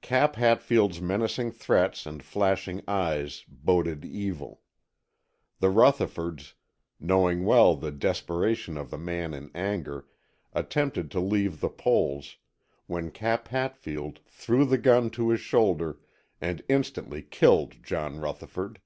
[0.00, 4.60] Cap Hatfield's menacing threats and flashing eyes boded evil.
[5.60, 6.54] The Rutherfords,
[6.98, 10.08] knowing well the desperation of the man in anger,
[10.52, 12.36] attempted to leave the polls,
[12.88, 16.00] when Cap Hatfield threw the gun to his shoulder
[16.40, 18.80] and instantly killed John Rutherford.